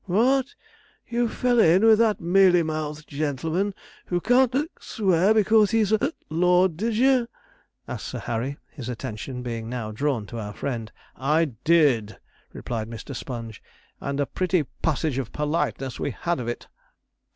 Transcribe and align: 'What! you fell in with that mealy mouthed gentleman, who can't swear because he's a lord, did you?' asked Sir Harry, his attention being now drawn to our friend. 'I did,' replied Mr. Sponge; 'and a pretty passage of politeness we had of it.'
'What! 0.05 0.55
you 1.07 1.29
fell 1.29 1.59
in 1.59 1.85
with 1.85 1.99
that 1.99 2.19
mealy 2.19 2.63
mouthed 2.63 3.07
gentleman, 3.07 3.75
who 4.07 4.19
can't 4.19 4.51
swear 4.79 5.31
because 5.31 5.69
he's 5.69 5.91
a 5.91 6.11
lord, 6.31 6.75
did 6.75 6.97
you?' 6.97 7.27
asked 7.87 8.07
Sir 8.07 8.17
Harry, 8.17 8.57
his 8.71 8.89
attention 8.89 9.43
being 9.43 9.69
now 9.69 9.91
drawn 9.91 10.25
to 10.25 10.39
our 10.39 10.55
friend. 10.55 10.91
'I 11.17 11.53
did,' 11.63 12.17
replied 12.51 12.89
Mr. 12.89 13.15
Sponge; 13.15 13.61
'and 13.99 14.19
a 14.19 14.25
pretty 14.25 14.63
passage 14.81 15.19
of 15.19 15.31
politeness 15.31 15.99
we 15.99 16.09
had 16.09 16.39
of 16.39 16.47
it.' 16.47 16.67